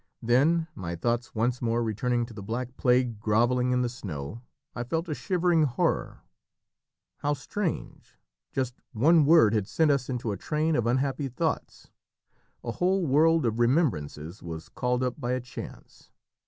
[0.23, 4.41] Then, my thoughts once more returning to the Black Plague grovelling in the snow,
[4.75, 6.21] I felt a shivering of horror.
[7.17, 8.17] How strange!
[8.51, 11.91] just one word had sent us into a train of unhappy thoughts.
[12.63, 16.09] A whole world of remembrances was called up by a chance.